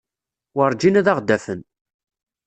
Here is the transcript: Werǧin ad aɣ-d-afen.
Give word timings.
Werǧin 0.55 0.99
ad 0.99 1.07
aɣ-d-afen. 1.11 1.61